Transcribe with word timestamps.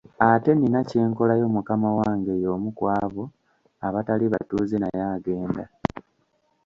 Ate 0.27 0.51
nina 0.53 0.79
kyenkolayo 0.89 1.45
mukama 1.55 1.89
wange 1.99 2.33
y'omu 2.43 2.69
ku 2.77 2.83
abo 3.01 3.23
abatali 3.87 4.25
batuuze 4.33 4.75
naye 4.79 5.01
agenda. 5.15 5.63